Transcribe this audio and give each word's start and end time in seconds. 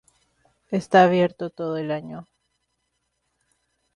Está 0.71 1.03
abierto 1.03 1.51
todo 1.51 1.77
el 1.77 1.91
año. 1.91 2.27